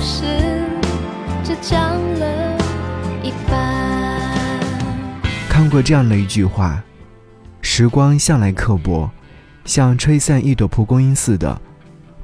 [0.00, 0.24] 事
[1.44, 1.78] 只讲
[2.18, 2.58] 了
[3.22, 4.58] 一半。
[5.48, 6.82] 看过这样的一句话：
[7.60, 9.10] 时光向来刻薄，
[9.66, 11.60] 像吹散一朵蒲公英似的，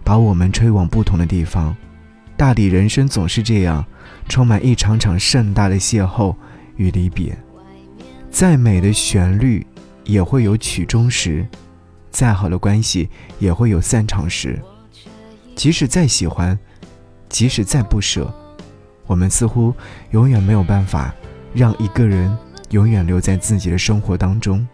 [0.03, 1.77] 把我们吹往不同的地方。
[2.37, 3.85] 大抵人生总是这样，
[4.29, 6.35] 充满一场场盛大的邂逅
[6.77, 7.37] 与离别。
[8.31, 9.67] 再美的旋律，
[10.05, 11.45] 也会有曲终时；
[12.11, 13.09] 再好的关系，
[13.39, 14.59] 也会有散场时。
[15.55, 16.59] 即使再喜欢，
[17.29, 18.33] 即使再不舍，
[19.07, 19.75] 我们似乎
[20.11, 21.15] 永远没有办法
[21.55, 22.37] 让一个人
[22.71, 24.67] 永远留在自己的生活当中。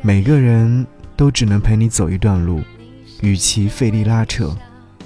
[0.00, 2.60] 每个人都只能陪你走一段路，
[3.20, 4.56] 与其费力拉扯，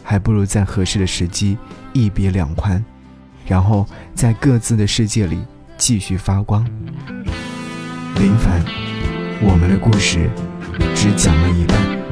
[0.02, 1.58] 还不如在合适的时机
[1.92, 2.82] 一别两宽，
[3.46, 5.38] 然后在各自的世界里
[5.76, 6.64] 继续发光。
[8.14, 8.64] 林凡，
[9.42, 10.30] 我们的故事
[10.94, 12.05] 只讲了一半。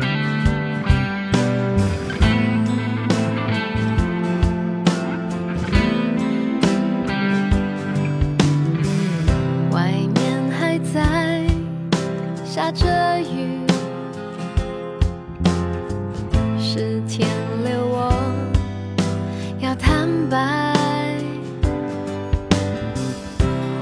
[12.65, 13.61] 下着雨，
[16.59, 17.29] 是天
[17.63, 18.11] 留我
[19.61, 20.73] 要坦白，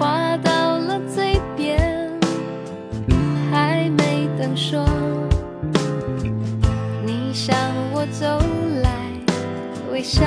[0.01, 2.11] 话到了嘴边，
[3.53, 4.85] 还没等说，
[7.07, 7.55] 你向
[7.93, 8.27] 我走
[8.83, 8.91] 来，
[9.93, 10.25] 微笑。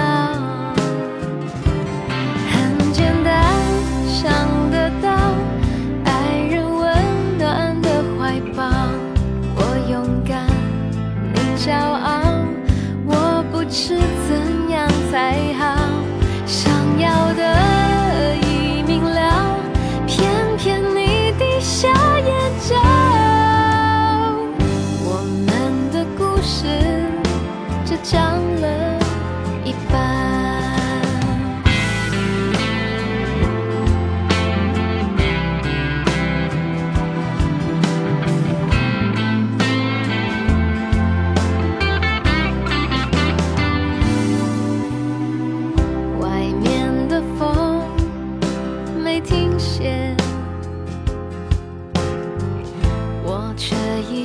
[13.75, 14.14] 是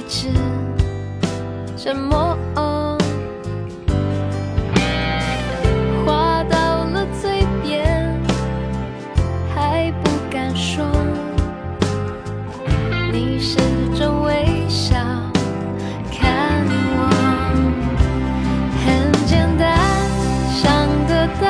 [0.01, 0.29] 一直
[1.77, 2.35] 沉默。
[6.07, 8.19] 话到了嘴边，
[9.55, 10.87] 还不敢说，
[13.13, 13.59] 你始
[13.95, 14.97] 终微笑
[16.11, 16.65] 看
[16.97, 16.99] 我。
[18.83, 19.77] 很简单，
[20.51, 21.47] 想得到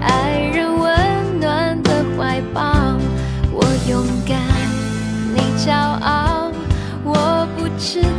[0.00, 2.96] 爱人温暖的怀抱。
[3.52, 4.40] 我勇敢，
[5.34, 6.17] 你骄傲，
[7.88, 8.17] 是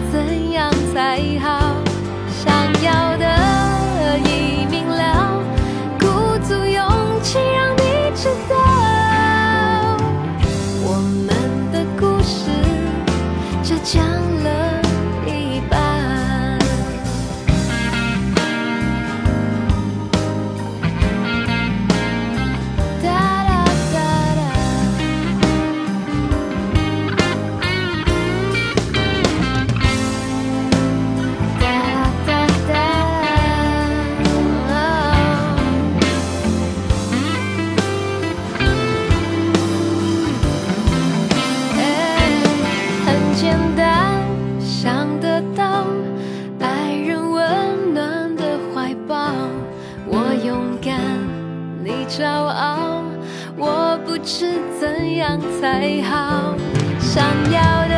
[54.09, 54.47] 不知
[54.79, 56.55] 怎样才好
[56.99, 57.93] 想要的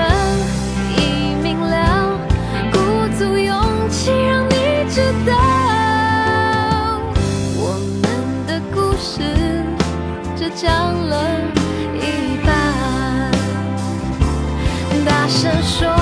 [0.98, 2.20] 已明了
[2.70, 2.78] 鼓
[3.18, 5.34] 足勇气让你知道
[7.56, 9.64] 我们的故事
[10.36, 11.40] 只讲了
[11.96, 13.32] 一半。
[15.06, 16.01] 大声说。